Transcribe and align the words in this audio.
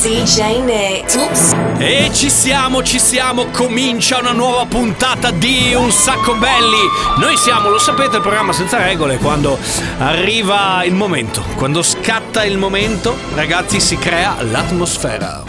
DJ 0.00 0.60
Nick. 0.62 1.16
Oops. 1.16 1.56
E 1.78 2.10
ci 2.12 2.30
siamo, 2.30 2.84
ci 2.84 3.00
siamo, 3.00 3.46
comincia 3.46 4.18
una 4.18 4.30
nuova 4.30 4.64
puntata 4.66 5.32
di 5.32 5.74
Un 5.74 5.90
Sacco 5.90 6.34
Belli. 6.34 6.78
Noi 7.18 7.36
siamo, 7.36 7.68
lo 7.68 7.78
sapete, 7.78 8.16
il 8.16 8.22
programma 8.22 8.52
senza 8.52 8.78
regole, 8.78 9.18
quando 9.18 9.58
arriva 9.98 10.84
il 10.84 10.94
momento, 10.94 11.42
quando 11.56 11.82
scatta 11.82 12.44
il 12.44 12.58
momento, 12.58 13.16
ragazzi, 13.34 13.80
si 13.80 13.98
crea 13.98 14.36
l'atmosfera. 14.40 15.42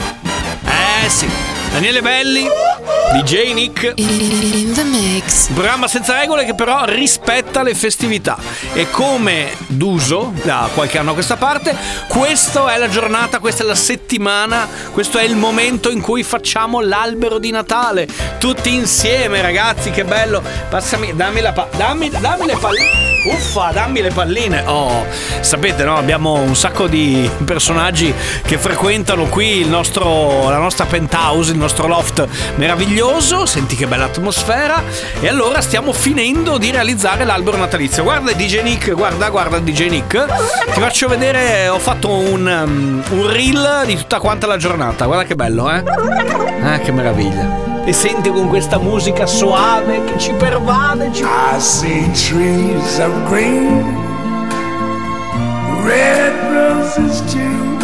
Eh 1.03 1.09
sì, 1.09 1.29
Daniele 1.71 2.01
Belli, 2.01 2.47
DJ 3.13 3.53
Nick, 3.53 3.93
In 3.95 4.73
the 4.73 4.83
mix. 4.83 5.47
un 5.49 5.55
programma 5.55 5.87
senza 5.87 6.17
regole 6.19 6.43
che 6.43 6.55
però 6.55 6.83
rispetta 6.85 7.61
le 7.63 7.73
festività. 7.75 8.37
E 8.73 8.89
come 8.89 9.51
d'uso, 9.67 10.33
da 10.43 10.69
qualche 10.73 10.97
anno 10.97 11.11
a 11.11 11.13
questa 11.13 11.37
parte, 11.37 11.75
questa 12.07 12.73
è 12.73 12.77
la 12.77 12.89
giornata, 12.89 13.39
questa 13.39 13.63
è 13.63 13.65
la 13.65 13.75
settimana, 13.75 14.67
questo 14.91 15.19
è 15.19 15.23
il 15.23 15.35
momento 15.35 15.89
in 15.89 16.01
cui 16.01 16.23
facciamo 16.23 16.81
l'albero 16.81 17.37
di 17.37 17.51
Natale. 17.51 18.07
Tutti 18.39 18.73
insieme, 18.73 19.41
ragazzi, 19.41 19.91
che 19.91 20.03
bello. 20.03 20.41
Passami, 20.69 21.15
dammi 21.15 21.39
la 21.41 21.53
pa- 21.53 21.67
dammi, 21.77 22.09
dammi 22.09 22.45
le 22.45 22.57
palline. 22.57 23.18
Uffa, 23.25 23.71
dammi 23.71 24.01
le 24.01 24.11
palline. 24.11 24.63
Oh, 24.65 25.05
sapete, 25.41 25.83
no? 25.83 25.97
Abbiamo 25.97 26.33
un 26.33 26.55
sacco 26.55 26.87
di 26.87 27.29
personaggi 27.43 28.13
che 28.45 28.57
frequentano 28.57 29.25
qui 29.25 29.65
nostro, 29.65 30.49
la 30.49 30.57
nostra 30.57 30.85
penthouse, 30.85 31.51
il 31.51 31.57
nostro 31.57 31.87
loft 31.87 32.25
meraviglioso. 32.55 33.45
Senti 33.45 33.75
che 33.75 33.87
bella 33.87 34.05
atmosfera. 34.05 34.81
E 35.19 35.27
allora 35.27 35.61
stiamo 35.61 35.91
finendo 35.91 36.57
di 36.57 36.71
realizzare 36.71 37.25
l'albero 37.25 37.57
natalizio. 37.57 38.03
Guarda 38.03 38.31
DJ 38.31 38.61
Nick, 38.61 38.93
guarda, 38.93 39.29
guarda 39.29 39.59
DJ 39.59 39.89
Nick. 39.89 40.25
Ti 40.73 40.79
faccio 40.79 41.07
vedere, 41.07 41.67
ho 41.67 41.79
fatto 41.79 42.09
un, 42.09 42.45
um, 42.45 43.03
un 43.11 43.31
reel 43.31 43.83
di 43.85 43.95
tutta 43.95 44.19
quanta 44.19 44.47
la 44.47 44.57
giornata. 44.57 45.05
Guarda 45.05 45.25
che 45.25 45.35
bello, 45.35 45.69
eh? 45.69 45.83
Ah, 46.63 46.79
che 46.79 46.91
meraviglia. 46.91 47.68
E 47.89 47.93
senti 47.93 48.29
con 48.29 48.49
questa 48.49 48.77
musica 48.77 49.25
soave 49.25 50.03
che 50.03 50.19
ci 50.19 50.31
pervade, 50.33 51.11
ci 51.11 51.23
I 51.23 51.59
see 51.59 52.03
trees 52.13 52.99
of 52.99 53.11
green, 53.27 53.83
red 55.83 56.35
roses 56.53 57.19
too. 57.33 57.79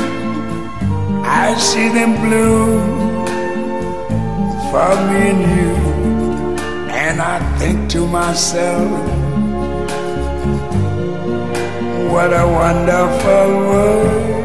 I 1.23 1.55
see 1.57 1.89
them 1.89 2.21
bloom 2.21 3.25
for 4.69 4.95
me 5.09 5.29
and 5.31 5.41
you. 5.57 5.75
And 6.87 7.19
I 7.19 7.39
think 7.57 7.89
to 7.93 8.05
myself, 8.05 8.91
what 12.11 12.31
a 12.31 12.45
wonderful 12.45 13.47
world. 13.65 14.44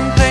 Tu 0.00 0.29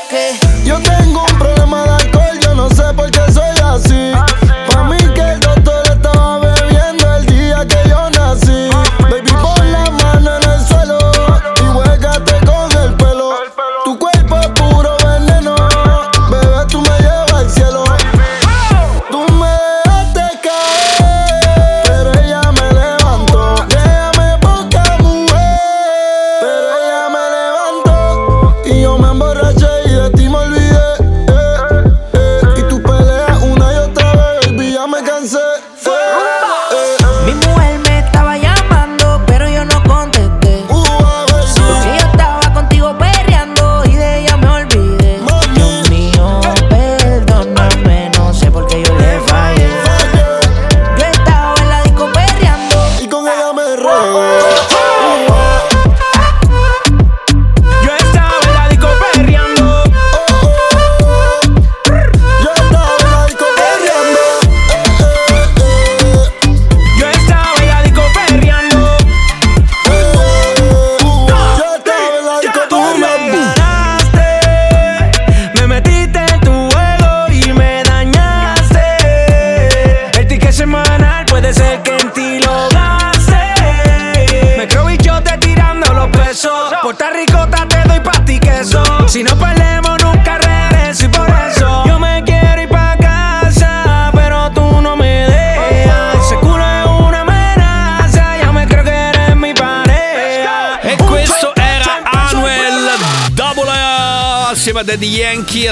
que 0.00 0.25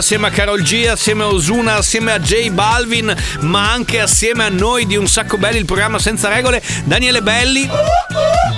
assieme 0.04 0.26
a 0.26 0.30
Carol 0.30 0.60
G, 0.60 0.86
assieme 0.86 1.22
a 1.22 1.28
Osuna, 1.28 1.76
assieme 1.76 2.12
a 2.12 2.18
J 2.18 2.50
Balvin, 2.50 3.16
ma 3.40 3.72
anche 3.72 4.00
assieme 4.00 4.44
a 4.44 4.50
noi 4.50 4.84
di 4.84 4.96
Un 4.96 5.08
Sacco 5.08 5.38
Belli, 5.38 5.56
il 5.56 5.64
programma 5.64 5.98
senza 5.98 6.28
regole, 6.28 6.62
Daniele 6.84 7.22
Belli. 7.22 7.66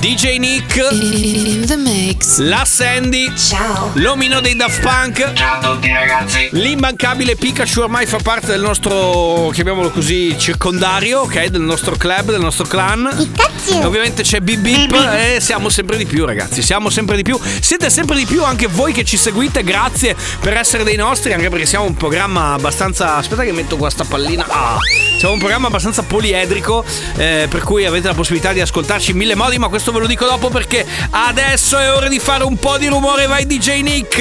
DJ 0.06 0.38
Nick, 0.38 0.76
In 0.92 1.66
the 1.66 1.74
mix. 1.74 2.38
la 2.38 2.64
Sandy, 2.64 3.28
Ciao. 3.36 3.90
l'omino 3.94 4.38
dei 4.40 4.54
Daft 4.54 4.80
Punk, 4.80 5.32
Ciao 5.32 5.56
a 5.56 5.58
tutti 5.58 5.92
ragazzi. 5.92 6.48
l'immancabile 6.52 7.34
Pikachu 7.34 7.80
ormai 7.80 8.06
fa 8.06 8.18
parte 8.22 8.46
del 8.46 8.60
nostro, 8.60 9.50
chiamiamolo 9.52 9.90
così, 9.90 10.38
circondario, 10.38 11.22
ok? 11.22 11.46
Del 11.46 11.60
nostro 11.62 11.96
club, 11.96 12.30
del 12.30 12.40
nostro 12.40 12.66
clan. 12.66 13.04
E 13.18 13.26
Pikachu. 13.26 13.84
Ovviamente 13.84 14.22
c'è 14.22 14.38
Bip 14.38 14.60
Bip 14.60 14.94
e 14.94 15.40
siamo 15.40 15.68
sempre 15.70 15.96
di 15.96 16.06
più 16.06 16.24
ragazzi, 16.24 16.62
siamo 16.62 16.88
sempre 16.88 17.16
di 17.16 17.22
più, 17.24 17.36
siete 17.60 17.90
sempre 17.90 18.16
di 18.16 18.26
più 18.26 18.44
anche 18.44 18.68
voi 18.68 18.92
che 18.92 19.02
ci 19.02 19.16
seguite, 19.16 19.64
grazie 19.64 20.14
per 20.38 20.56
essere 20.56 20.84
dei 20.84 20.94
nostri, 20.94 21.32
anche 21.32 21.48
perché 21.48 21.66
siamo 21.66 21.84
un 21.84 21.96
programma 21.96 22.52
abbastanza... 22.52 23.16
aspetta 23.16 23.42
che 23.42 23.50
metto 23.50 23.76
qua 23.76 23.90
sta 23.90 24.04
pallina, 24.04 24.46
ah, 24.46 24.78
siamo 25.18 25.34
un 25.34 25.40
programma 25.40 25.66
abbastanza 25.66 26.04
poliedrico, 26.04 26.84
eh, 27.16 27.48
per 27.50 27.62
cui 27.64 27.84
avete 27.84 28.06
la 28.06 28.14
possibilità 28.14 28.52
di 28.52 28.60
ascoltarci 28.60 29.10
in 29.10 29.16
mille 29.16 29.34
modi, 29.34 29.58
ma 29.58 29.66
questo 29.66 29.94
ve 29.96 30.02
lo 30.02 30.06
dico 30.06 30.26
dopo 30.26 30.48
perché 30.48 30.84
adesso 31.10 31.78
è 31.78 31.92
ora 31.92 32.08
di 32.08 32.18
fare 32.18 32.44
un 32.44 32.58
po' 32.58 32.76
di 32.78 32.88
rumore, 32.88 33.26
vai 33.26 33.46
DJ 33.46 33.80
Nick! 33.82 34.16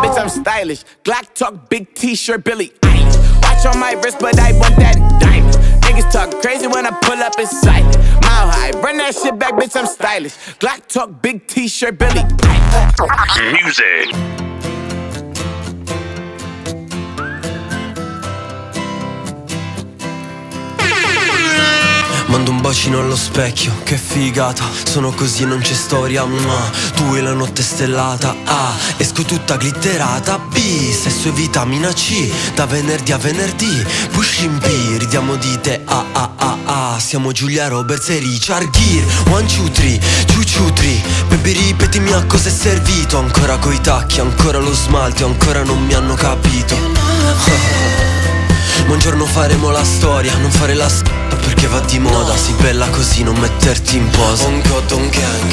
Bitch, 0.00 0.16
I'm 0.16 0.28
stylish. 0.28 0.82
Glock 1.02 1.32
talk, 1.32 1.68
big 1.68 1.92
t-shirt, 1.92 2.42
Billy 2.42 2.72
Watch 3.42 3.64
on 3.66 3.78
my 3.78 3.94
wrist, 4.02 4.18
but 4.18 4.38
I 4.38 4.52
want 4.58 4.76
that 4.76 4.96
diamond. 5.20 5.54
Niggas 5.82 6.10
talk 6.10 6.40
crazy 6.40 6.66
when 6.66 6.86
I 6.86 6.90
pull 7.02 7.22
up 7.22 7.38
in 7.38 7.46
sight. 7.46 7.84
Mile 8.22 8.50
high, 8.50 8.70
run 8.80 8.96
that 8.98 9.14
shit 9.14 9.38
back, 9.38 9.54
bitch, 9.54 9.76
I'm 9.76 9.86
stylish. 9.86 10.34
Glock 10.58 10.86
talk, 10.88 11.22
big 11.22 11.46
t-shirt, 11.46 11.98
Billy 11.98 12.22
Music. 13.52 14.51
Mando 22.32 22.50
un 22.50 22.62
bacino 22.62 22.98
allo 22.98 23.14
specchio, 23.14 23.74
che 23.82 23.98
figata. 23.98 24.64
Sono 24.84 25.12
così 25.12 25.42
e 25.42 25.44
non 25.44 25.58
c'è 25.58 25.74
storia 25.74 26.24
mua. 26.24 26.70
Tu 26.94 27.14
e 27.14 27.20
la 27.20 27.34
notte 27.34 27.62
stellata. 27.62 28.34
A 28.46 28.72
Esco 28.96 29.22
tutta 29.22 29.58
glitterata. 29.58 30.38
B 30.38 30.56
Sesso 30.90 31.28
e 31.28 31.32
vitamina 31.32 31.92
C. 31.92 32.32
Da 32.54 32.64
venerdì 32.64 33.12
a 33.12 33.18
venerdì 33.18 33.86
Pushing 34.12 34.58
P 34.58 34.96
Ridiamo 34.98 35.36
di 35.36 35.60
te 35.60 35.82
A 35.84 36.04
A 36.12 36.30
A 36.36 36.94
A 36.94 36.98
Siamo 36.98 37.32
Giulia 37.32 37.68
Roberts 37.68 38.08
e 38.08 38.18
Richard 38.18 38.70
Gere. 38.70 39.04
One, 39.28 39.46
two, 39.46 39.70
three 39.70 40.00
Ciu 40.24 40.42
ciu 40.42 40.72
three. 40.72 41.02
Baby 41.28 41.52
ripetimi 41.52 42.12
a 42.12 42.24
cosa 42.24 42.48
è 42.48 42.52
servito. 42.52 43.18
Ancora 43.18 43.58
coi 43.58 43.78
tacchi, 43.82 44.20
ancora 44.20 44.58
lo 44.58 44.72
smalto 44.72 45.26
Ancora 45.26 45.64
non 45.64 45.84
mi 45.84 45.92
hanno 45.92 46.14
capito. 46.14 46.78
Buongiorno 48.86 49.26
faremo 49.26 49.70
la 49.70 49.84
storia, 49.84 50.34
non 50.38 50.50
fare 50.50 50.72
la 50.72 50.88
s*** 50.88 51.02
perché 51.44 51.66
va 51.66 51.80
di 51.80 51.98
moda 51.98 52.36
Sei 52.36 52.54
bella 52.54 52.88
così, 52.88 53.22
non 53.22 53.36
metterti 53.36 53.96
in 53.96 54.08
posa. 54.10 54.46
Un 54.46 54.62
cotton 54.62 55.08
gang. 55.10 55.52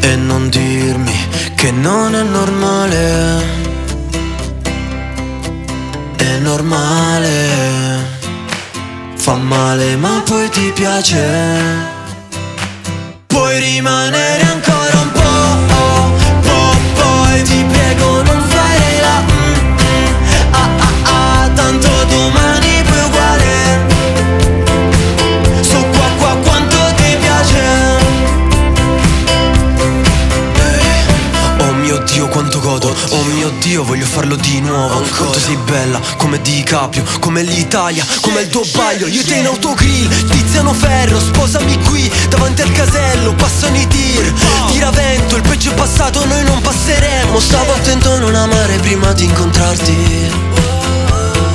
E 0.00 0.16
non 0.16 0.48
dirmi 0.48 1.16
che 1.54 1.70
non 1.70 2.14
è 2.14 2.22
normale. 2.22 3.42
È 6.16 6.38
normale. 6.38 8.12
Fa 9.14 9.34
male 9.36 9.96
ma 9.96 10.22
poi 10.24 10.48
ti 10.50 10.72
piace. 10.74 11.92
Puoi 13.26 13.58
rimanere 13.58 14.42
ancora 14.42 14.63
Dio 33.74 33.82
voglio 33.82 34.06
farlo 34.06 34.36
di 34.36 34.60
nuovo. 34.60 35.00
Quanto 35.00 35.40
sei 35.40 35.56
bella 35.56 35.98
come 36.18 36.40
Di 36.40 36.62
Caprio 36.62 37.02
Come 37.18 37.42
l'Italia, 37.42 38.06
come 38.20 38.42
il 38.42 38.48
tuo 38.48 38.62
baglio 38.72 39.08
Io 39.08 39.24
te 39.24 39.34
in 39.34 39.46
autogrill, 39.46 40.08
Tiziano 40.28 40.72
Ferro 40.72 41.18
Sposami 41.18 41.82
qui 41.82 42.08
davanti 42.28 42.62
al 42.62 42.70
casello 42.70 43.34
Passano 43.34 43.76
i 43.76 43.84
tir, 43.88 44.32
tiravento 44.70 45.34
Il 45.34 45.42
peggio 45.42 45.72
è 45.72 45.74
passato 45.74 46.24
noi 46.24 46.44
non 46.44 46.60
passeremo. 46.60 47.40
Stavo 47.40 47.72
attento 47.72 48.12
a 48.12 48.18
non 48.18 48.36
amare 48.36 48.76
prima 48.78 49.12
di 49.12 49.24
incontrarti. 49.24 50.30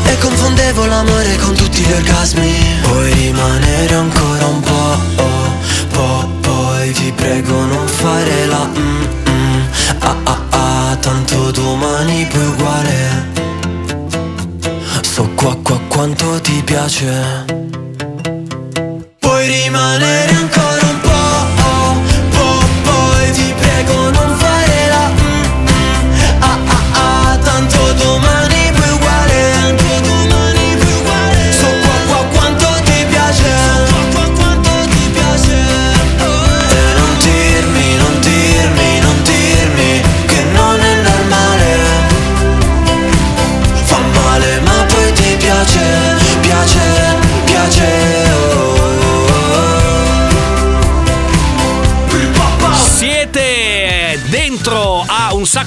E 0.03 0.17
confondevo 0.17 0.85
l'amore 0.87 1.37
con 1.37 1.55
tutti 1.55 1.79
gli 1.79 1.91
orgasmi. 1.93 2.53
Puoi 2.81 3.13
rimanere 3.13 3.95
ancora 3.95 4.45
un 4.45 4.59
po', 4.59 5.23
oh, 5.23 5.53
po', 5.91 6.29
poi 6.41 6.91
ti 6.91 7.13
prego 7.15 7.63
non 7.63 7.87
fare 7.87 8.45
la 8.45 8.65
mm, 8.65 9.03
mm, 9.29 9.61
ah 9.99 10.15
ah 10.23 10.48
tanto 10.99 11.51
domani 11.51 12.25
poi 12.27 12.45
uguale. 12.45 13.27
So 15.01 15.29
qua 15.35 15.55
qua 15.63 15.79
quanto 15.87 16.39
ti 16.41 16.61
piace. 16.63 17.45
Puoi 19.19 19.47
rimanere 19.47 20.18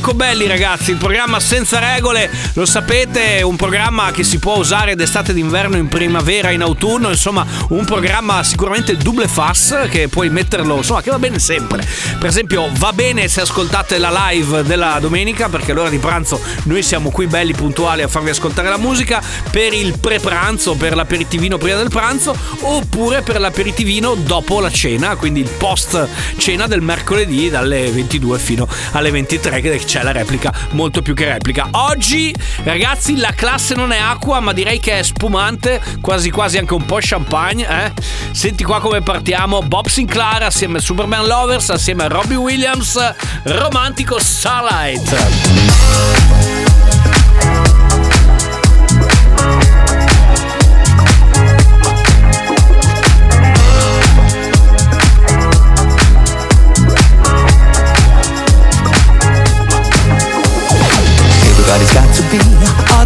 sacco 0.02 0.14
belli 0.14 0.48
ragazzi, 0.48 0.90
il 0.90 0.96
programma 0.96 1.38
senza 1.38 1.78
regole, 1.78 2.28
lo 2.54 2.66
sapete, 2.66 3.38
è 3.38 3.42
un 3.42 3.54
programma 3.54 4.10
che 4.10 4.24
si 4.24 4.40
può 4.40 4.56
usare 4.56 4.96
d'estate 4.96 5.32
d'inverno, 5.32 5.76
in 5.76 5.86
primavera, 5.86 6.50
in 6.50 6.60
autunno, 6.60 7.08
insomma 7.08 7.46
un 7.68 7.84
programma 7.84 8.42
sicuramente 8.42 8.96
double 8.96 9.28
fast 9.28 9.86
che 9.86 10.08
puoi 10.08 10.28
metterlo, 10.28 10.78
insomma 10.78 11.02
che 11.02 11.10
va 11.10 11.20
bene 11.20 11.38
sempre. 11.38 11.86
Per 12.18 12.28
esempio 12.28 12.68
va 12.78 12.92
bene 12.92 13.28
se 13.28 13.42
ascoltate 13.42 13.98
la 13.98 14.30
live 14.30 14.64
della 14.64 14.98
domenica 15.00 15.48
perché 15.48 15.70
all'ora 15.70 15.88
di 15.88 15.98
pranzo 15.98 16.40
noi 16.64 16.82
siamo 16.82 17.10
qui 17.10 17.28
belli 17.28 17.52
puntuali 17.52 18.02
a 18.02 18.08
farvi 18.08 18.30
ascoltare 18.30 18.68
la 18.68 18.78
musica 18.78 19.22
per 19.52 19.72
il 19.72 20.00
pre-pranzo, 20.00 20.74
per 20.74 20.96
l'aperitivino 20.96 21.58
prima 21.58 21.76
del 21.76 21.90
pranzo 21.90 22.36
oppure 22.62 23.22
per 23.22 23.38
l'aperitivino 23.38 24.14
dopo 24.14 24.58
la 24.58 24.70
cena, 24.70 25.14
quindi 25.14 25.38
il 25.40 25.50
post 25.50 26.08
cena 26.38 26.66
del 26.66 26.80
mercoledì 26.80 27.50
dalle 27.50 27.88
22 27.88 28.38
fino 28.40 28.66
alle 28.92 29.12
23 29.12 29.60
che 29.60 29.68
c'è 29.92 30.02
la 30.02 30.12
replica, 30.12 30.50
molto 30.70 31.02
più 31.02 31.12
che 31.12 31.26
replica. 31.26 31.68
Oggi 31.72 32.34
ragazzi 32.62 33.14
la 33.18 33.32
classe 33.34 33.74
non 33.74 33.92
è 33.92 33.98
acqua 33.98 34.40
ma 34.40 34.54
direi 34.54 34.80
che 34.80 35.00
è 35.00 35.02
spumante, 35.02 35.82
quasi 36.00 36.30
quasi 36.30 36.56
anche 36.56 36.72
un 36.72 36.86
po' 36.86 36.96
champagne. 36.98 37.68
Eh? 37.68 37.92
Senti 38.30 38.64
qua 38.64 38.80
come 38.80 39.02
partiamo, 39.02 39.60
Bob 39.60 39.88
Sinclair 39.88 40.44
assieme 40.44 40.78
a 40.78 40.80
Superman 40.80 41.26
Lovers, 41.26 41.68
assieme 41.68 42.04
a 42.04 42.06
Robbie 42.06 42.36
Williams, 42.36 42.98
romantico 43.42 44.18
Starlight. 44.18 45.14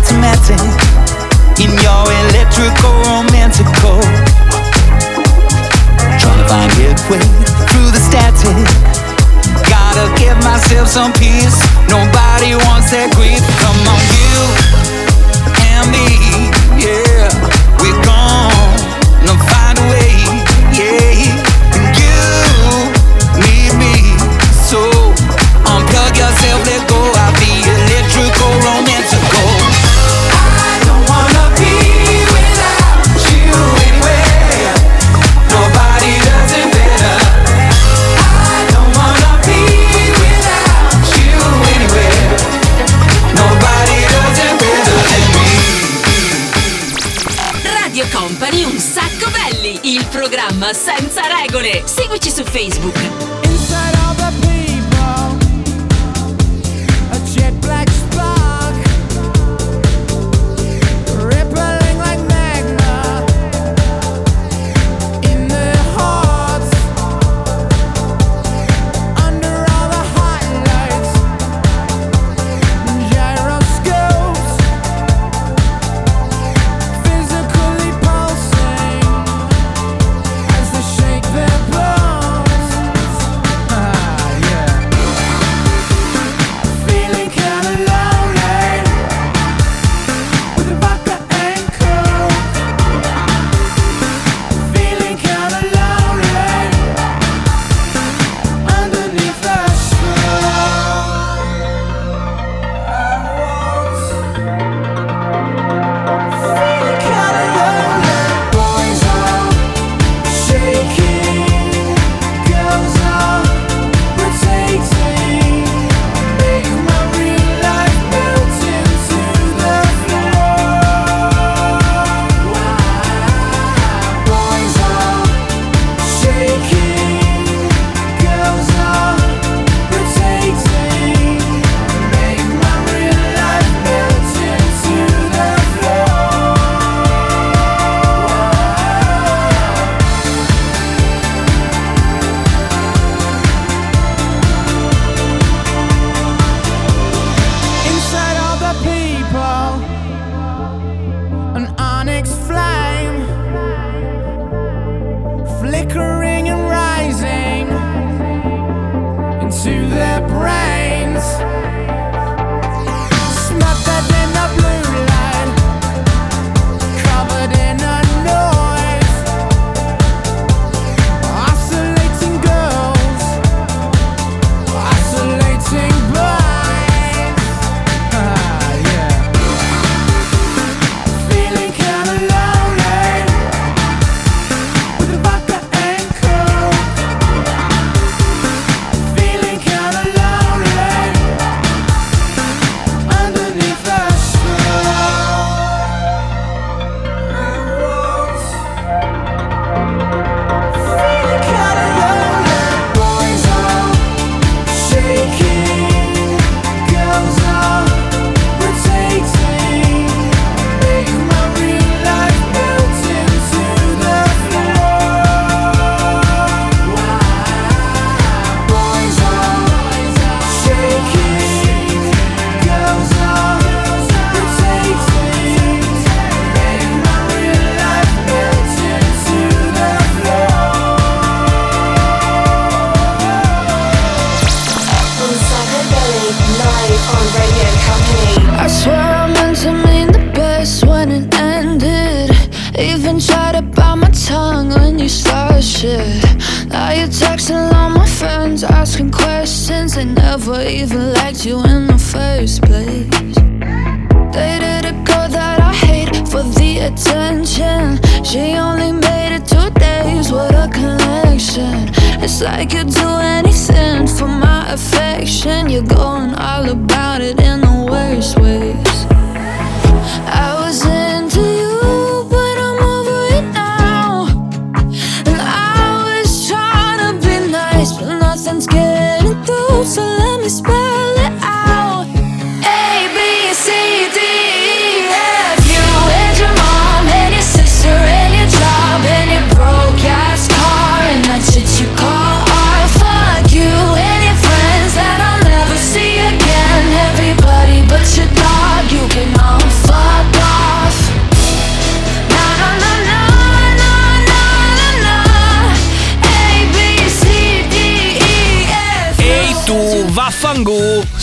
Automatic 0.06 0.60
in 1.58 1.70
your 1.82 2.04
electrical 2.30 2.94
romantical. 3.10 3.98
Trying 6.18 6.38
to 6.38 6.46
find 6.48 6.70
midway 6.78 7.22
through 7.70 7.90
the 7.90 7.98
static. 7.98 8.56
Gotta 9.68 10.06
give 10.18 10.36
myself 10.44 10.88
some 10.88 11.12
peace. 11.12 11.58
Nobody 11.90 12.54
wants 12.54 12.90
that 12.90 13.10
grief. 13.16 13.45
Facebook. 52.56 53.15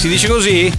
si 0.04 0.10
dice 0.10 0.28
così? 0.28 0.70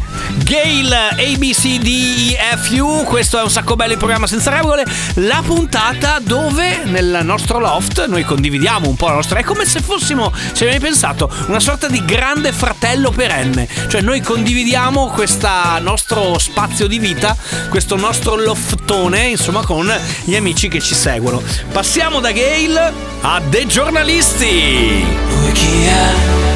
Gale 0.45 1.09
ABCDEFU, 1.17 3.05
questo 3.05 3.39
è 3.39 3.43
un 3.43 3.49
sacco 3.51 3.75
bello 3.75 3.93
il 3.93 3.99
programma 3.99 4.27
senza 4.27 4.51
regole, 4.51 4.85
la 5.15 5.43
puntata 5.43 6.19
dove 6.21 6.83
nel 6.85 7.21
nostro 7.23 7.59
loft 7.59 8.05
noi 8.05 8.23
condividiamo 8.23 8.87
un 8.87 8.97
po' 8.97 9.07
la 9.07 9.15
nostra... 9.15 9.39
È 9.39 9.43
come 9.43 9.65
se 9.65 9.81
fossimo, 9.81 10.31
se 10.53 10.65
avete 10.65 10.79
pensato, 10.79 11.31
una 11.47 11.59
sorta 11.59 11.89
di 11.89 12.05
grande 12.05 12.53
fratello 12.53 13.13
perenne, 13.13 13.67
cioè 13.89 14.03
noi 14.03 14.21
condividiamo 14.21 15.07
questo 15.07 15.49
nostro 15.81 16.39
spazio 16.39 16.87
di 16.87 16.99
vita, 16.99 17.35
questo 17.71 17.97
nostro 17.97 18.37
loftone, 18.37 19.29
insomma, 19.29 19.65
con 19.65 19.91
gli 20.25 20.37
amici 20.37 20.69
che 20.69 20.81
ci 20.81 20.95
seguono. 20.95 21.43
Passiamo 21.73 22.21
da 22.21 22.31
Gale 22.31 22.93
a 23.23 23.41
The 23.49 23.67
Giornalisti. 23.67 25.03
Wikia. 25.45 26.54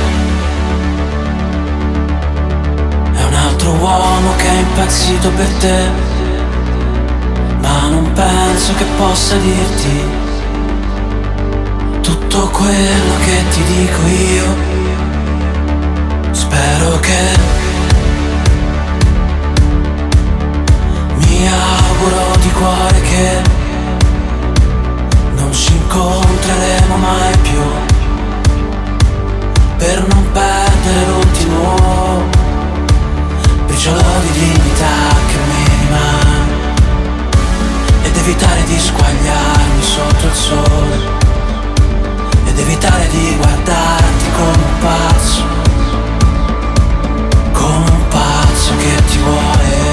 uomo 3.97 4.35
che 4.37 4.49
è 4.49 4.59
impazzito 4.59 5.31
per 5.31 5.49
te, 5.59 5.91
ma 7.61 7.89
non 7.89 8.13
penso 8.13 8.75
che 8.75 8.85
possa 8.97 9.37
dirti 9.37 10.27
tutto 12.03 12.49
quello 12.49 13.15
che 13.25 13.45
ti 13.51 13.63
dico 13.65 14.07
io. 14.07 14.77
Spero 16.31 16.99
che 17.01 17.37
mi 21.17 21.49
auguro 21.49 22.37
di 22.41 22.51
cuore 22.51 23.01
che 23.01 23.43
non 25.37 25.53
ci 25.53 25.73
incontreremo 25.73 26.97
mai 26.97 27.38
attaccami 34.79 35.89
ma 35.91 36.07
Ed 38.03 38.17
evitare 38.17 38.63
di 38.65 38.79
squagliarmi 38.79 39.83
sotto 39.83 40.27
il 40.27 40.35
sole. 40.35 40.97
Ed 42.47 42.59
evitare 42.59 43.09
di 43.09 43.37
guardarti 43.37 44.25
come 44.37 44.57
un 44.57 44.79
pazzo. 44.81 45.43
Come 47.53 47.91
un 47.91 48.09
pazzo 48.09 48.77
che 48.77 49.05
ti 49.07 49.19
vuole. 49.19 49.88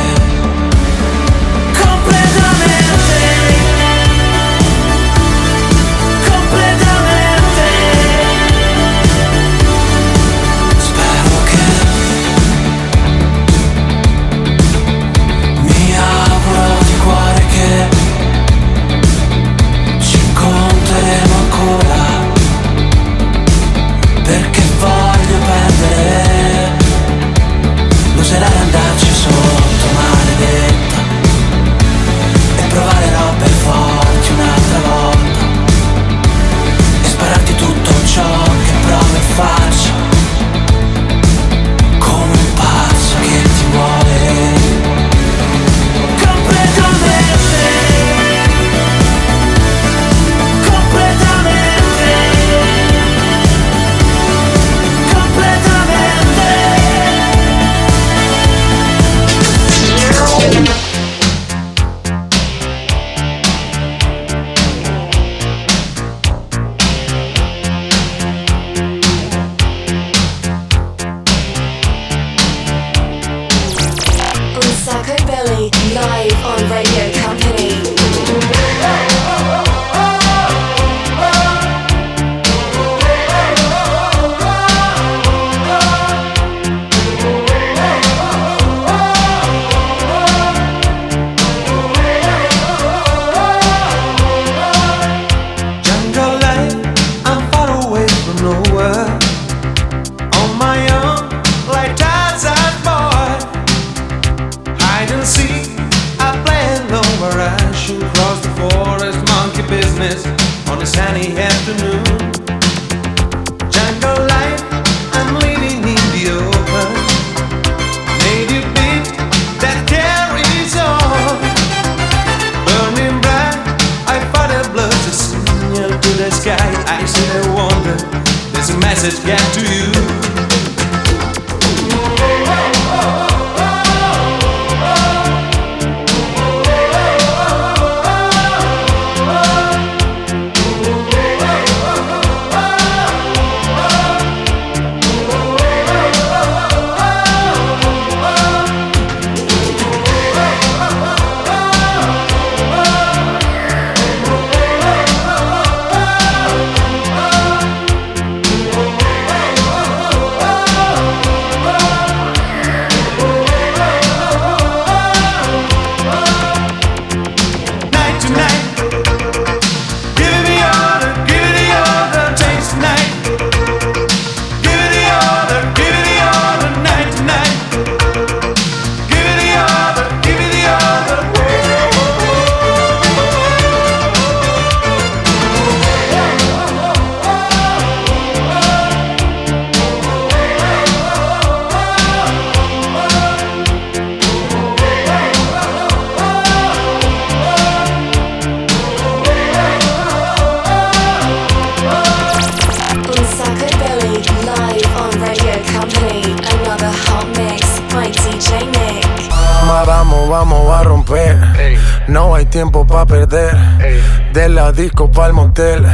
De 214.35 214.49
la 214.49 214.73
disco 214.73 215.09
pa'l 215.09 215.31
motel. 215.31 215.87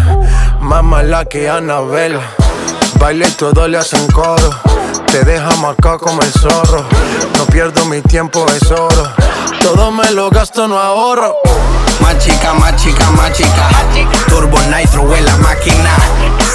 Más 0.61 0.83
mala 0.83 1.25
que 1.25 1.47
Anabel. 1.47 2.19
Baile 2.95 3.27
y 3.27 3.31
todo 3.33 3.67
le 3.67 3.77
hacen 3.77 4.07
coro. 4.07 4.49
Te 5.11 5.23
deja 5.23 5.55
marcado 5.57 5.99
como 5.99 6.23
el 6.23 6.31
zorro. 6.31 6.83
No 7.37 7.45
pierdo 7.45 7.85
mi 7.85 8.01
tiempo, 8.01 8.43
es 8.47 8.71
oro. 8.71 9.13
Todo 9.61 9.91
me 9.91 10.09
lo 10.13 10.31
gasto, 10.31 10.67
no 10.67 10.79
ahorro. 10.79 11.35
Más 11.99 12.17
chica, 12.17 12.55
más 12.55 12.75
chica, 12.77 13.11
más 13.11 13.31
chica. 13.33 13.69
Turbo 14.27 14.57
Nitro 14.75 15.15
en 15.15 15.23
la 15.23 15.37
máquina. 15.37 15.91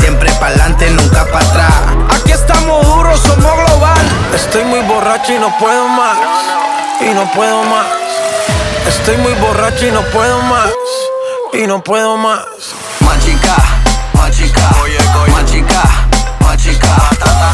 Siempre 0.01 0.33
pa'lante, 0.41 0.91
nunca 0.91 1.25
para 1.27 1.47
atrás. 1.47 1.73
Aquí 2.21 2.33
estamos 2.33 2.85
duros, 2.85 3.21
somos 3.21 3.53
global. 3.65 4.07
Estoy 4.35 4.65
muy 4.65 4.81
borracho 4.81 5.35
y 5.35 5.39
no 5.39 5.57
puedo 5.61 5.87
más. 5.87 6.19
Y 7.01 7.15
no 7.15 7.31
puedo 7.31 7.63
más. 7.63 7.87
Estoy 8.89 9.19
muy 9.19 9.35
borracho 9.35 9.87
y 9.87 9.93
no 9.93 10.03
puedo 10.11 10.41
más 10.43 10.76
y 11.59 11.67
no 11.67 11.83
puedo 11.83 12.17
más. 12.17 12.45
Machica, 13.01 13.57
machica, 14.15 14.71
oye, 14.83 14.99
oye. 15.23 15.33
machica, 15.33 15.83
machica, 16.41 16.97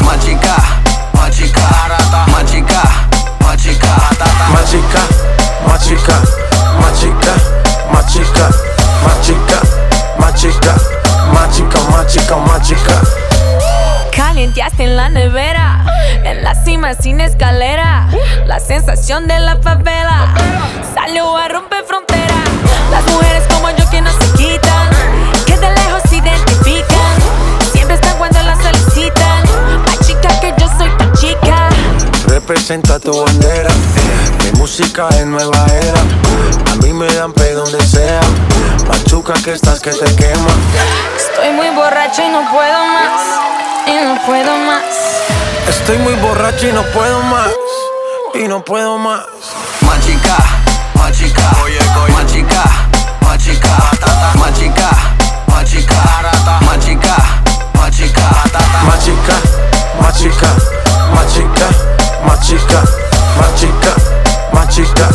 machica, 0.03 0.55
machica, 1.15 1.73
machica, 2.31 2.81
machica, 3.41 3.93
machica, 4.51 5.01
machica, 5.67 6.19
machica, 6.81 7.35
machica, 7.91 8.49
machica, 9.11 9.61
machica, 10.19 10.75
machica, 11.33 11.79
machica, 11.91 12.35
machica. 12.37 13.22
Calienteaste 14.15 14.83
en 14.83 14.95
la 14.95 15.09
nevera, 15.09 15.85
en 16.23 16.43
la 16.43 16.53
cima 16.55 16.93
sin 16.93 17.19
escalera. 17.19 18.07
La 18.45 18.59
sensación 18.59 19.27
de 19.27 19.39
la 19.39 19.57
favela 19.57 20.33
salió 20.93 21.35
a 21.35 21.47
romper 21.47 21.83
frontera. 21.85 22.35
Las 22.91 23.03
mujeres 23.11 23.43
como 23.51 23.69
yo 23.71 23.89
que 23.89 24.01
no 24.01 24.11
se 24.11 24.31
quitan, 24.37 24.89
que 25.47 25.57
de 25.57 25.69
lejos 25.71 26.01
se 26.09 26.17
identifican. 26.17 27.15
Siempre 27.71 27.95
están 27.95 28.17
cuando 28.17 28.41
las 28.43 28.59
solicitan. 28.61 29.43
Chica, 30.05 30.39
que 30.39 30.53
yo 30.59 30.67
soy 30.77 30.89
tu 30.97 31.19
chica. 31.19 31.69
Representa 32.27 32.99
tu 32.99 33.19
bandera. 33.23 33.69
Mi 34.43 34.59
música 34.59 35.09
es 35.09 35.25
nueva 35.25 35.65
era. 35.81 36.71
A 36.71 36.75
mí 36.83 36.93
me 36.93 37.07
dan 37.13 37.33
pe 37.33 37.53
donde 37.53 37.81
sea. 37.83 38.21
Machuca 38.87 39.33
que 39.43 39.53
estás 39.53 39.79
que 39.79 39.91
te 39.91 40.15
quema. 40.15 40.53
Estoy 41.17 41.51
muy 41.53 41.69
borracho 41.69 42.21
y 42.21 42.29
no 42.29 42.41
puedo 42.51 42.85
más 42.85 43.52
y 43.87 43.95
no 44.03 44.17
puedo 44.25 44.57
más. 44.57 44.83
Estoy 45.67 45.97
muy 45.99 46.13
borracho 46.15 46.67
y 46.67 46.71
no 46.71 46.83
puedo 46.91 47.21
más. 47.23 47.51
Y 48.33 48.47
no 48.47 48.63
puedo 48.63 48.97
más. 48.97 49.25
Machica, 49.81 50.37
machica, 50.95 51.51
oye, 51.63 51.79
oye. 52.03 52.13
machica, 52.13 52.63
machica, 53.21 53.77
machica, 54.39 54.89
machica, 55.47 56.01
machica, 56.65 56.65
machica, 56.65 57.17
machica, 57.75 58.27
machica, 58.85 59.37
machica, 60.01 61.01
machica, 61.35 62.01
machica, 62.25 62.83
machica, 63.41 63.95
machica, 64.53 65.07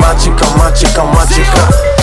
machica, 0.00 1.04
machica. 1.04 1.04
machica. 1.04 1.95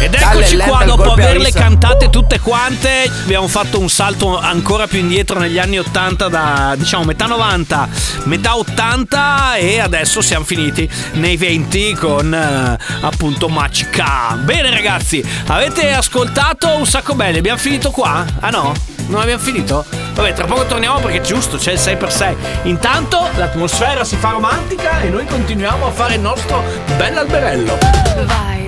Ed 0.00 0.14
eccoci 0.14 0.56
qua 0.56 0.84
dopo 0.84 1.12
averle 1.12 1.52
cantate 1.52 2.08
tutte 2.08 2.40
quante. 2.40 3.10
Abbiamo 3.22 3.48
fatto 3.48 3.78
un 3.78 3.90
salto 3.90 4.38
ancora 4.38 4.86
più 4.86 4.98
indietro 4.98 5.38
negli 5.38 5.58
anni 5.58 5.78
80 5.78 6.28
da 6.28 6.74
diciamo 6.76 7.04
metà 7.04 7.26
90, 7.26 7.88
metà 8.24 8.56
80 8.56 9.56
e 9.56 9.78
adesso 9.78 10.22
siamo 10.22 10.46
finiti 10.46 10.88
nei 11.12 11.36
20 11.36 11.94
con 11.94 12.32
eh, 12.32 12.78
appunto 13.02 13.48
Machika. 13.48 14.38
Bene 14.42 14.70
ragazzi, 14.70 15.22
avete 15.48 15.92
ascoltato 15.92 16.74
un 16.76 16.86
sacco 16.86 17.14
belli, 17.14 17.38
abbiamo 17.38 17.58
finito 17.58 17.90
qua? 17.90 18.24
Ah 18.40 18.48
no? 18.48 18.72
Non 19.08 19.20
abbiamo 19.20 19.42
finito? 19.42 19.84
Vabbè, 20.14 20.32
tra 20.32 20.46
poco 20.46 20.64
torniamo 20.66 20.98
perché 21.00 21.20
giusto, 21.20 21.56
c'è 21.56 21.72
il 21.72 21.78
6x6. 21.78 22.34
Intanto 22.62 23.28
l'atmosfera 23.36 24.04
si 24.04 24.16
fa 24.16 24.30
romantica 24.30 25.00
e 25.00 25.08
noi 25.08 25.26
continuiamo 25.26 25.86
a 25.86 25.90
fare 25.90 26.14
il 26.14 26.20
nostro 26.20 26.62
bell'alberello. 26.96 27.78
Vai, 28.24 28.59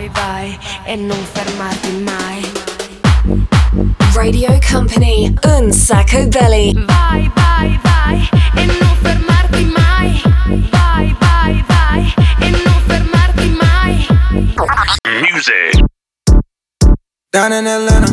vai, 0.00 0.08
vai 0.08 0.58
e 0.84 0.96
non 0.96 1.18
fermarti 1.32 1.90
mai. 2.04 2.40
Radio 4.14 4.58
Company, 4.70 5.34
un 5.44 5.72
sacco 5.72 6.26
belly. 6.28 6.72
Vai, 6.86 7.30
vai, 7.34 7.80
vai 7.82 8.28
e 8.56 8.66
non 8.66 8.96
fermarti 9.02 9.64
mai. 9.64 10.22
Vai, 10.70 11.16
vai, 11.18 11.64
vai 11.68 12.14
e 12.40 12.50
non 12.50 12.80
fermarti 12.86 13.56
mai. 13.60 14.06
Music. 15.20 15.84
Down 17.32 17.52
in 17.52 17.66
Atlanta, 17.66 18.12